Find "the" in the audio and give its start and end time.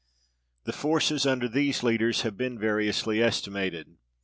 0.63-0.73